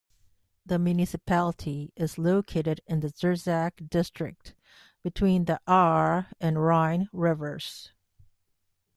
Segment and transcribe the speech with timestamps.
[0.65, 4.55] The municipality is located in the Zurzach district,
[5.03, 7.91] between the Aare and Rhine rivers.